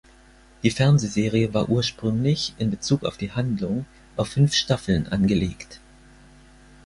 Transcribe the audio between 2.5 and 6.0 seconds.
in Bezug auf die Handlung, auf fünf Staffeln angelegt.